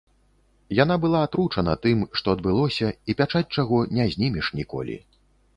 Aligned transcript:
Яна 0.83 0.95
была 1.03 1.19
атручана 1.27 1.75
тым, 1.83 2.01
што 2.21 2.27
адбылося 2.37 2.87
і 2.91 3.11
пячаць 3.21 3.45
чаго 3.59 3.83
не 3.99 4.09
знімеш 4.15 4.53
ніколі. 4.63 4.99